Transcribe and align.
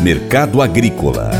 Mercado 0.00 0.62
Agrícola 0.62 1.30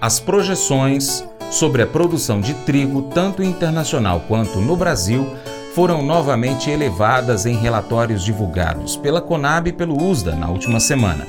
As 0.00 0.20
projeções 0.20 1.24
sobre 1.50 1.82
a 1.82 1.86
produção 1.86 2.40
de 2.40 2.54
trigo, 2.54 3.02
tanto 3.14 3.42
internacional 3.42 4.22
quanto 4.28 4.60
no 4.60 4.76
Brasil, 4.76 5.26
foram 5.74 6.02
novamente 6.02 6.70
elevadas 6.70 7.46
em 7.46 7.56
relatórios 7.56 8.24
divulgados 8.24 8.96
pela 8.96 9.20
Conab 9.20 9.68
e 9.68 9.72
pelo 9.72 10.02
USDA 10.02 10.34
na 10.34 10.48
última 10.48 10.80
semana, 10.80 11.26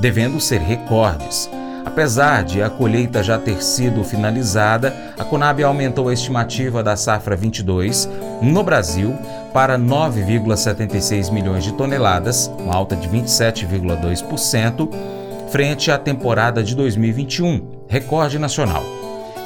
devendo 0.00 0.40
ser 0.40 0.60
recordes. 0.60 1.48
Apesar 1.84 2.44
de 2.44 2.62
a 2.62 2.70
colheita 2.70 3.22
já 3.22 3.38
ter 3.38 3.62
sido 3.62 4.04
finalizada, 4.04 4.94
a 5.18 5.24
Conab 5.24 5.62
aumentou 5.62 6.08
a 6.08 6.12
estimativa 6.12 6.82
da 6.82 6.96
safra 6.96 7.34
22 7.36 8.08
no 8.40 8.62
Brasil 8.62 9.16
para 9.52 9.78
9,76 9.78 11.30
milhões 11.30 11.64
de 11.64 11.72
toneladas, 11.72 12.50
uma 12.58 12.74
alta 12.74 12.96
de 12.96 13.08
27,2%, 13.08 14.88
frente 15.50 15.90
à 15.90 15.98
temporada 15.98 16.62
de 16.62 16.74
2021, 16.74 17.84
recorde 17.88 18.38
nacional. 18.38 18.82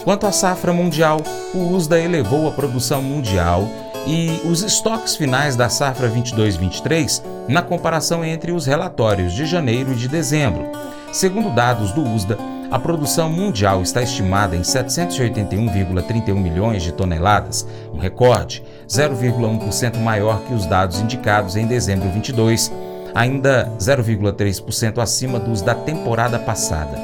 Quanto 0.04 0.26
à 0.26 0.30
safra 0.30 0.72
mundial, 0.72 1.20
o 1.52 1.74
USDA 1.74 1.98
elevou 1.98 2.46
a 2.46 2.52
produção 2.52 3.02
mundial 3.02 3.68
e 4.06 4.40
os 4.48 4.62
estoques 4.62 5.16
finais 5.16 5.56
da 5.56 5.68
safra 5.68 6.08
22-23 6.08 7.22
na 7.48 7.60
comparação 7.60 8.24
entre 8.24 8.52
os 8.52 8.66
relatórios 8.66 9.32
de 9.32 9.44
janeiro 9.46 9.92
e 9.92 9.96
de 9.96 10.06
dezembro. 10.06 10.70
Segundo 11.16 11.48
dados 11.48 11.92
do 11.92 12.02
USDA, 12.02 12.36
a 12.70 12.78
produção 12.78 13.30
mundial 13.30 13.80
está 13.80 14.02
estimada 14.02 14.54
em 14.54 14.60
781,31 14.60 16.34
milhões 16.34 16.82
de 16.82 16.92
toneladas, 16.92 17.66
um 17.90 17.96
recorde, 17.96 18.62
0,1% 18.86 19.96
maior 19.96 20.42
que 20.42 20.52
os 20.52 20.66
dados 20.66 21.00
indicados 21.00 21.56
em 21.56 21.66
dezembro 21.66 22.10
22, 22.10 22.70
ainda 23.14 23.72
0,3% 23.78 24.98
acima 24.98 25.40
dos 25.40 25.62
da 25.62 25.74
temporada 25.74 26.38
passada. 26.38 27.00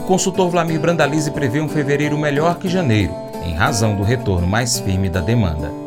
O 0.00 0.02
consultor 0.02 0.50
Vlamir 0.50 0.80
Brandalize 0.80 1.30
prevê 1.30 1.60
um 1.60 1.68
fevereiro 1.68 2.18
melhor 2.18 2.58
que 2.58 2.68
janeiro, 2.68 3.14
em 3.46 3.54
razão 3.54 3.94
do 3.94 4.02
retorno 4.02 4.48
mais 4.48 4.80
firme 4.80 5.08
da 5.08 5.20
demanda. 5.20 5.83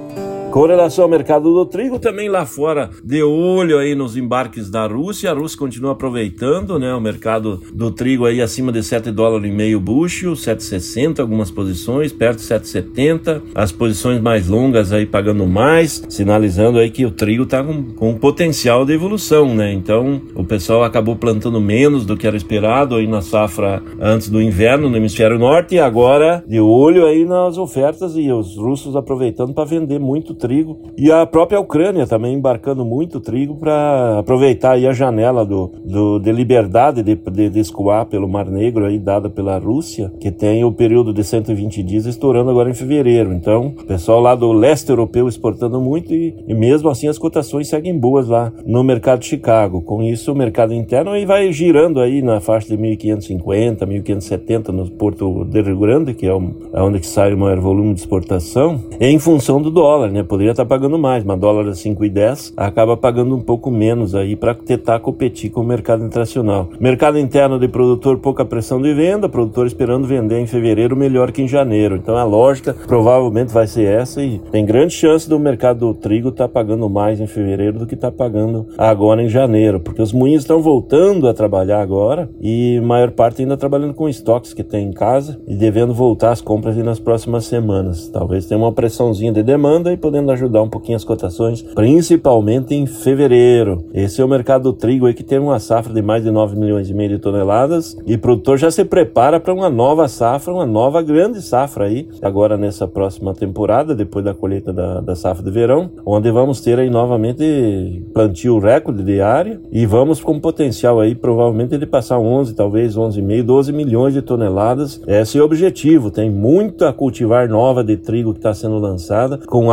Com 0.57 0.65
relação 0.65 1.03
ao 1.03 1.09
mercado 1.11 1.53
do 1.53 1.65
trigo, 1.67 1.99
também 1.99 2.29
lá 2.29 2.43
fora, 2.43 2.89
de 3.03 3.21
olho 3.21 3.77
aí 3.77 3.93
nos 3.93 4.17
embarques 4.17 4.71
da 4.71 4.87
Rússia, 4.87 5.29
a 5.29 5.33
Rússia 5.35 5.59
continua 5.59 5.91
aproveitando, 5.91 6.79
né, 6.79 6.91
o 6.95 6.99
mercado 6.99 7.61
do 7.71 7.91
trigo 7.91 8.25
aí 8.25 8.41
acima 8.41 8.71
de 8.71 8.81
7 8.81 9.11
dólares 9.11 9.51
e 9.51 9.53
meio 9.53 9.79
bushel, 9.79 10.33
7,60 10.33 11.19
algumas 11.19 11.51
posições, 11.51 12.11
perto 12.11 12.39
de 12.39 12.45
7,70, 12.45 13.43
as 13.53 13.71
posições 13.71 14.19
mais 14.19 14.47
longas 14.47 14.91
aí 14.91 15.05
pagando 15.05 15.45
mais, 15.45 16.03
sinalizando 16.09 16.79
aí 16.79 16.89
que 16.89 17.05
o 17.05 17.11
trigo 17.11 17.43
está 17.43 17.63
com, 17.63 17.93
com 17.93 18.15
potencial 18.15 18.83
de 18.83 18.93
evolução, 18.93 19.53
né, 19.53 19.71
então 19.71 20.19
o 20.33 20.43
pessoal 20.43 20.83
acabou 20.83 21.15
plantando 21.15 21.61
menos 21.61 22.03
do 22.03 22.17
que 22.17 22.25
era 22.25 22.35
esperado 22.35 22.95
aí 22.95 23.05
na 23.05 23.21
safra 23.21 23.79
antes 24.01 24.27
do 24.27 24.41
inverno 24.41 24.89
no 24.89 24.97
hemisfério 24.97 25.37
norte. 25.37 25.75
E 25.75 25.79
agora 25.79 26.43
de 26.47 26.59
olho 26.59 27.05
aí 27.05 27.25
nas 27.25 27.59
ofertas 27.59 28.15
e 28.15 28.31
os 28.31 28.57
russos 28.57 28.95
aproveitando 28.95 29.53
para 29.53 29.63
vender 29.63 29.99
muito 29.99 30.33
trigo 30.33 30.46
trigo 30.47 30.79
e 30.97 31.11
a 31.11 31.25
própria 31.25 31.59
Ucrânia 31.59 32.07
também 32.07 32.33
embarcando 32.33 32.85
muito 32.85 33.19
trigo 33.19 33.55
para 33.55 34.19
aproveitar 34.19 34.71
aí 34.71 34.87
a 34.87 34.93
janela 34.93 35.45
do, 35.45 35.69
do 35.83 36.19
de 36.19 36.31
liberdade 36.31 37.03
de, 37.03 37.15
de, 37.15 37.49
de, 37.49 37.59
escoar 37.59 38.05
pelo 38.05 38.29
Mar 38.29 38.45
Negro 38.45 38.85
aí 38.85 38.97
dada 38.97 39.29
pela 39.29 39.57
Rússia, 39.59 40.09
que 40.21 40.31
tem 40.31 40.63
o 40.63 40.71
período 40.71 41.13
de 41.13 41.21
120 41.21 41.83
dias 41.83 42.05
estourando 42.05 42.49
agora 42.49 42.69
em 42.69 42.73
fevereiro. 42.73 43.33
Então, 43.33 43.67
o 43.77 43.85
pessoal 43.85 44.21
lá 44.21 44.35
do 44.35 44.53
leste 44.53 44.89
europeu 44.89 45.27
exportando 45.27 45.81
muito 45.81 46.13
e, 46.13 46.33
e 46.47 46.53
mesmo 46.53 46.87
assim 46.87 47.09
as 47.09 47.17
cotações 47.17 47.67
seguem 47.67 47.97
boas 47.97 48.29
lá 48.29 48.53
no 48.65 48.83
mercado 48.83 49.19
de 49.19 49.25
Chicago. 49.25 49.81
Com 49.81 50.01
isso, 50.01 50.31
o 50.31 50.35
mercado 50.35 50.73
interno 50.73 51.11
aí 51.11 51.25
vai 51.25 51.51
girando 51.51 51.99
aí 51.99 52.21
na 52.21 52.39
faixa 52.39 52.69
de 52.69 52.77
1.550, 52.81 53.79
1.570 53.79 54.69
no 54.69 54.89
Porto 54.91 55.43
de 55.43 55.61
Rio 55.61 55.77
Grande, 55.77 56.13
que 56.13 56.25
é, 56.25 56.29
é 56.29 56.81
onde 56.81 56.99
que 56.99 57.07
sai 57.07 57.33
o 57.33 57.37
maior 57.37 57.59
volume 57.59 57.93
de 57.93 57.99
exportação, 57.99 58.79
em 58.99 59.19
função 59.19 59.61
do 59.61 59.69
dólar, 59.69 60.09
né? 60.11 60.23
Poderia 60.37 60.51
estar 60.51 60.65
tá 60.65 60.69
pagando 60.69 60.99
mais, 60.99 61.23
mas 61.23 61.39
dólar 61.39 61.67
a 61.67 61.71
5,10 61.71 62.53
acaba 62.55 62.95
pagando 62.95 63.35
um 63.35 63.41
pouco 63.41 63.71
menos 63.71 64.13
aí 64.13 64.35
para 64.35 64.53
tentar 64.53 64.99
competir 64.99 65.49
com 65.49 65.61
o 65.61 65.63
mercado 65.63 66.05
internacional. 66.05 66.69
Mercado 66.79 67.17
interno 67.17 67.59
de 67.59 67.67
produtor, 67.67 68.19
pouca 68.19 68.45
pressão 68.45 68.79
de 68.79 68.93
venda, 68.93 69.27
produtor 69.27 69.65
esperando 69.65 70.05
vender 70.05 70.39
em 70.39 70.45
fevereiro 70.45 70.95
melhor 70.95 71.31
que 71.31 71.41
em 71.41 71.47
janeiro. 71.47 71.95
Então 71.95 72.15
a 72.15 72.23
lógica 72.23 72.75
provavelmente 72.85 73.51
vai 73.51 73.65
ser 73.65 73.87
essa 73.87 74.21
e 74.21 74.37
tem 74.51 74.63
grande 74.63 74.93
chance 74.93 75.27
do 75.27 75.39
mercado 75.39 75.79
do 75.79 75.93
trigo 75.95 76.29
estar 76.29 76.47
tá 76.47 76.53
pagando 76.53 76.87
mais 76.87 77.19
em 77.19 77.25
fevereiro 77.25 77.79
do 77.79 77.87
que 77.87 77.95
está 77.95 78.11
pagando 78.11 78.67
agora 78.77 79.23
em 79.23 79.29
janeiro, 79.29 79.79
porque 79.79 80.03
os 80.03 80.13
moinhos 80.13 80.43
estão 80.43 80.61
voltando 80.61 81.27
a 81.27 81.33
trabalhar 81.33 81.81
agora 81.81 82.29
e 82.39 82.79
maior 82.81 83.09
parte 83.09 83.41
ainda 83.41 83.57
trabalhando 83.57 83.95
com 83.95 84.07
estoques 84.07 84.53
que 84.53 84.63
tem 84.63 84.85
em 84.85 84.93
casa 84.93 85.39
e 85.47 85.55
devendo 85.55 85.95
voltar 85.95 86.29
as 86.29 86.41
compras 86.41 86.77
nas 86.77 86.99
próximas 86.99 87.45
semanas. 87.45 88.07
Talvez 88.09 88.45
tenha 88.45 88.59
uma 88.59 88.71
pressãozinha 88.71 89.31
de 89.31 89.41
demanda 89.41 89.91
e 89.91 89.97
podendo 90.17 90.31
ajudar 90.31 90.63
um 90.63 90.69
pouquinho 90.69 90.95
as 90.95 91.03
cotações, 91.03 91.61
principalmente 91.61 92.73
em 92.73 92.85
fevereiro. 92.85 93.85
Esse 93.93 94.21
é 94.21 94.25
o 94.25 94.27
mercado 94.27 94.63
do 94.63 94.73
trigo 94.73 95.05
aí 95.05 95.13
que 95.13 95.23
tem 95.23 95.37
uma 95.37 95.59
safra 95.59 95.93
de 95.93 96.01
mais 96.01 96.23
de 96.23 96.31
9 96.31 96.57
milhões 96.57 96.89
e 96.89 96.93
meio 96.93 97.09
de 97.09 97.19
toneladas 97.19 97.95
e 98.05 98.15
o 98.15 98.19
produtor 98.19 98.57
já 98.57 98.71
se 98.71 98.83
prepara 98.83 99.39
para 99.39 99.53
uma 99.53 99.69
nova 99.69 100.07
safra, 100.07 100.53
uma 100.53 100.65
nova 100.65 101.01
grande 101.01 101.41
safra 101.41 101.85
aí, 101.85 102.07
agora 102.21 102.57
nessa 102.57 102.87
próxima 102.87 103.33
temporada, 103.33 103.93
depois 103.93 104.25
da 104.25 104.33
colheita 104.33 104.73
da, 104.73 105.01
da 105.01 105.15
safra 105.15 105.43
de 105.43 105.51
verão, 105.51 105.91
onde 106.05 106.31
vamos 106.31 106.61
ter 106.61 106.79
aí 106.79 106.89
novamente 106.89 108.03
plantio 108.13 108.57
recorde 108.59 109.03
de 109.03 109.21
área 109.21 109.59
e 109.71 109.85
vamos 109.85 110.19
com 110.19 110.39
potencial 110.39 110.99
aí 110.99 111.13
provavelmente 111.13 111.77
de 111.77 111.85
passar 111.85 112.17
11, 112.17 112.55
talvez 112.55 112.95
11,5, 112.95 113.43
12 113.43 113.71
milhões 113.71 114.13
de 114.13 114.21
toneladas. 114.21 114.99
Esse 115.05 115.37
é 115.37 115.41
o 115.41 115.45
objetivo. 115.45 116.09
Tem 116.09 116.29
muita 116.29 116.91
cultivar 116.91 117.47
nova 117.47 117.83
de 117.83 117.97
trigo 117.97 118.33
que 118.33 118.39
está 118.39 118.53
sendo 118.53 118.79
lançada 118.79 119.39
com 119.45 119.71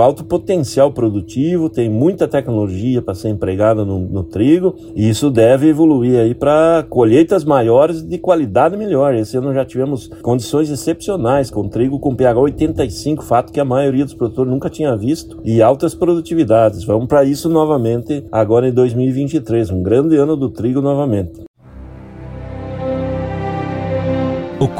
alto 0.00 0.24
potencial 0.24 0.92
produtivo, 0.92 1.70
tem 1.70 1.88
muita 1.88 2.28
tecnologia 2.28 3.00
para 3.00 3.14
ser 3.14 3.30
empregada 3.30 3.84
no, 3.84 3.98
no, 3.98 4.24
trigo, 4.24 4.74
e 4.94 5.08
isso 5.08 5.30
deve 5.30 5.68
evoluir 5.68 6.18
aí 6.18 6.34
para 6.34 6.84
colheitas 6.88 7.44
maiores 7.44 8.02
de 8.02 8.18
qualidade 8.18 8.76
melhor. 8.76 9.14
Esse 9.14 9.36
ano 9.36 9.54
já 9.54 9.64
tivemos 9.64 10.08
condições 10.22 10.70
excepcionais 10.70 11.50
com 11.50 11.68
trigo 11.68 11.98
com 11.98 12.14
pH 12.14 12.40
85, 12.40 13.24
fato 13.24 13.52
que 13.52 13.60
a 13.60 13.64
maioria 13.64 14.04
dos 14.04 14.14
produtores 14.14 14.52
nunca 14.52 14.68
tinha 14.68 14.96
visto, 14.96 15.38
e 15.44 15.62
altas 15.62 15.94
produtividades. 15.94 16.84
Vamos 16.84 17.06
para 17.06 17.24
isso 17.24 17.48
novamente 17.48 18.24
agora 18.30 18.68
em 18.68 18.72
2023, 18.72 19.70
um 19.70 19.82
grande 19.82 20.16
ano 20.16 20.36
do 20.36 20.50
trigo 20.50 20.80
novamente. 20.80 21.49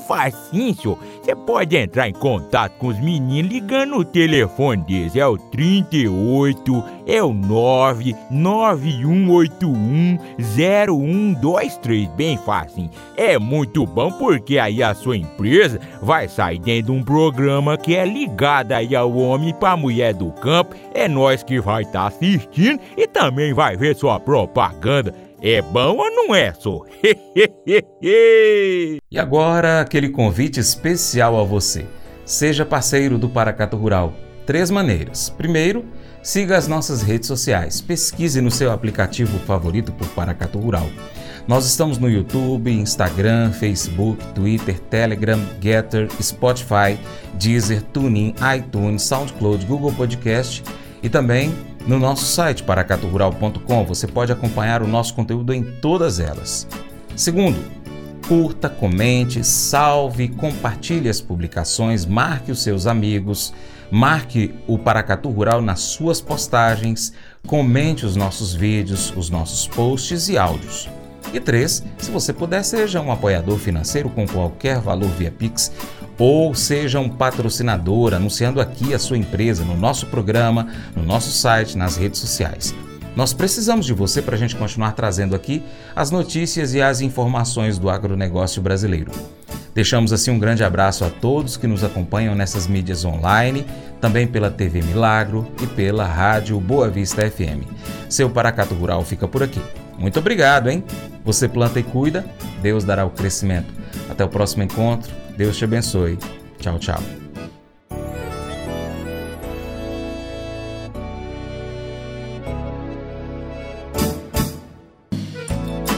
facinho, 0.00 0.74
senhor. 0.74 0.98
Você 1.22 1.34
pode 1.34 1.76
entrar 1.76 2.08
em 2.08 2.12
contato 2.12 2.76
com 2.78 2.88
os 2.88 2.98
meninos 2.98 3.52
ligando 3.52 3.90
no 3.90 4.04
telefone 4.04 4.82
deles, 4.82 5.16
é 5.16 5.26
o 5.26 5.38
38, 5.38 6.84
é 7.06 7.22
o 7.22 7.32
99181 7.32 10.18
0123, 10.40 12.08
bem 12.10 12.36
fácil. 12.38 12.90
É 13.16 13.38
muito 13.38 13.86
bom 13.86 14.10
porque 14.12 14.58
aí 14.58 14.82
a 14.82 14.94
sua 14.94 15.16
empresa 15.16 15.80
vai 16.02 16.28
sair 16.28 16.58
dentro 16.58 16.92
de 16.92 16.98
um 16.98 17.02
programa 17.02 17.76
que 17.76 17.94
é 17.94 18.04
ligado 18.04 18.72
aí 18.72 18.94
ao 18.94 19.16
homem 19.16 19.54
para 19.54 19.76
mulher 19.76 20.14
do 20.14 20.30
campo. 20.32 20.74
É 20.94 21.08
nós 21.08 21.42
que 21.42 21.60
vai 21.60 21.82
estar 21.82 22.02
tá 22.02 22.08
assistindo 22.08 22.80
e 22.96 23.06
também 23.06 23.52
vai 23.52 23.76
ver 23.76 23.96
sua 23.96 24.20
propaganda. 24.20 25.14
É 25.42 25.62
bom 25.62 25.96
ou 25.96 26.10
não 26.10 26.34
é, 26.34 26.52
só? 26.52 26.84
e 28.02 29.18
agora 29.18 29.80
aquele 29.80 30.10
convite 30.10 30.60
especial 30.60 31.40
a 31.40 31.44
você. 31.44 31.86
Seja 32.26 32.66
parceiro 32.66 33.16
do 33.16 33.28
Paracato 33.28 33.76
Rural. 33.76 34.12
Três 34.44 34.70
maneiras. 34.70 35.30
Primeiro, 35.30 35.86
siga 36.22 36.58
as 36.58 36.68
nossas 36.68 37.00
redes 37.00 37.26
sociais. 37.26 37.80
Pesquise 37.80 38.42
no 38.42 38.50
seu 38.50 38.70
aplicativo 38.70 39.38
favorito 39.40 39.92
por 39.92 40.08
Paracato 40.08 40.58
Rural. 40.58 40.86
Nós 41.48 41.64
estamos 41.64 41.96
no 41.96 42.08
YouTube, 42.10 42.70
Instagram, 42.70 43.50
Facebook, 43.52 44.22
Twitter, 44.34 44.78
Telegram, 44.78 45.40
Getter, 45.58 46.08
Spotify, 46.22 46.98
Deezer, 47.34 47.82
TuneIn, 47.82 48.34
iTunes, 48.56 49.02
SoundCloud, 49.02 49.64
Google 49.64 49.92
Podcast 49.92 50.62
e 51.02 51.08
também 51.08 51.50
no 51.86 51.98
nosso 51.98 52.24
site 52.24 52.62
paracaturural.com 52.62 53.84
você 53.84 54.06
pode 54.06 54.32
acompanhar 54.32 54.82
o 54.82 54.88
nosso 54.88 55.14
conteúdo 55.14 55.52
em 55.52 55.62
todas 55.62 56.20
elas. 56.20 56.66
Segundo, 57.16 57.58
curta, 58.28 58.68
comente, 58.68 59.42
salve, 59.44 60.28
compartilhe 60.28 61.08
as 61.08 61.20
publicações, 61.20 62.06
marque 62.06 62.52
os 62.52 62.62
seus 62.62 62.86
amigos, 62.86 63.52
marque 63.90 64.54
o 64.66 64.78
Paracatu 64.78 65.28
Rural 65.30 65.60
nas 65.60 65.80
suas 65.80 66.20
postagens, 66.20 67.12
comente 67.46 68.06
os 68.06 68.14
nossos 68.14 68.54
vídeos, 68.54 69.12
os 69.16 69.30
nossos 69.30 69.66
posts 69.66 70.28
e 70.28 70.38
áudios. 70.38 70.88
E 71.32 71.38
três, 71.38 71.84
se 71.98 72.10
você 72.10 72.32
puder, 72.32 72.64
seja 72.64 73.00
um 73.00 73.12
apoiador 73.12 73.56
financeiro 73.58 74.08
com 74.10 74.26
qualquer 74.26 74.80
valor 74.80 75.10
via 75.10 75.30
Pix 75.30 75.70
ou 76.20 76.54
seja 76.54 77.00
um 77.00 77.08
patrocinador 77.08 78.12
anunciando 78.12 78.60
aqui 78.60 78.92
a 78.92 78.98
sua 78.98 79.16
empresa 79.16 79.64
no 79.64 79.74
nosso 79.74 80.06
programa, 80.06 80.68
no 80.94 81.02
nosso 81.02 81.30
site, 81.30 81.78
nas 81.78 81.96
redes 81.96 82.20
sociais. 82.20 82.74
Nós 83.16 83.32
precisamos 83.32 83.86
de 83.86 83.94
você 83.94 84.20
para 84.20 84.36
a 84.36 84.38
gente 84.38 84.54
continuar 84.54 84.92
trazendo 84.92 85.34
aqui 85.34 85.62
as 85.96 86.10
notícias 86.10 86.74
e 86.74 86.82
as 86.82 87.00
informações 87.00 87.78
do 87.78 87.88
agronegócio 87.88 88.60
brasileiro. 88.60 89.10
Deixamos 89.74 90.12
assim 90.12 90.30
um 90.30 90.38
grande 90.38 90.62
abraço 90.62 91.04
a 91.04 91.10
todos 91.10 91.56
que 91.56 91.66
nos 91.66 91.82
acompanham 91.82 92.34
nessas 92.34 92.66
mídias 92.66 93.02
online, 93.04 93.64
também 93.98 94.26
pela 94.26 94.50
TV 94.50 94.82
Milagro 94.82 95.50
e 95.62 95.66
pela 95.66 96.04
Rádio 96.04 96.60
Boa 96.60 96.90
Vista 96.90 97.28
FM. 97.28 97.64
Seu 98.10 98.28
Paracato 98.28 98.74
Rural 98.74 99.02
fica 99.04 99.26
por 99.26 99.42
aqui. 99.42 99.60
Muito 99.98 100.18
obrigado, 100.18 100.68
hein? 100.68 100.84
Você 101.24 101.48
planta 101.48 101.80
e 101.80 101.82
cuida, 101.82 102.26
Deus 102.60 102.84
dará 102.84 103.06
o 103.06 103.10
crescimento. 103.10 103.79
Até 104.08 104.24
o 104.24 104.28
próximo 104.28 104.62
encontro. 104.62 105.12
Deus 105.36 105.56
te 105.56 105.64
abençoe. 105.64 106.18
Tchau, 106.58 106.78
tchau. 106.78 107.02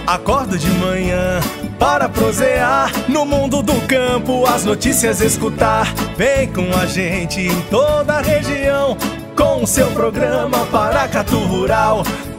Acordo 0.06 0.58
de 0.58 0.68
manhã 0.72 1.40
para 1.78 2.08
prosear 2.08 2.92
no 3.08 3.24
mundo 3.24 3.62
do 3.62 3.74
campo, 3.88 4.44
as 4.46 4.64
notícias 4.64 5.20
escutar. 5.20 5.86
Vem 6.16 6.52
com 6.52 6.70
a 6.76 6.84
gente 6.84 7.40
em 7.40 7.60
toda 7.62 8.18
a 8.18 8.20
região 8.20 8.96
com 9.34 9.62
o 9.62 9.66
seu 9.66 9.90
programa 9.92 10.66
Paracatu 10.66 11.38
Rural. 11.38 12.04